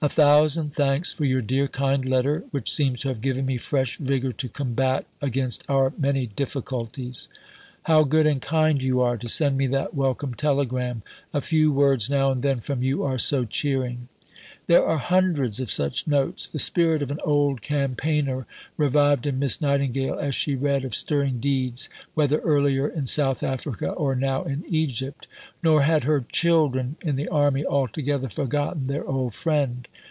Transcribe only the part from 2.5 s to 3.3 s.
which seems to have